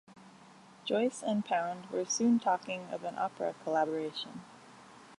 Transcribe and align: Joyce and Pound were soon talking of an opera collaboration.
Joyce 0.83 1.21
and 1.21 1.45
Pound 1.45 1.85
were 1.91 2.05
soon 2.05 2.39
talking 2.39 2.87
of 2.91 3.03
an 3.03 3.19
opera 3.19 3.53
collaboration. 3.63 4.41